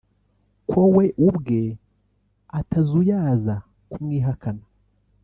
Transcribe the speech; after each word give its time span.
ko 0.69 0.79
we 0.95 1.05
ubwe 1.27 1.61
atazuyaza 2.59 3.55
kumwihakana 3.91 4.65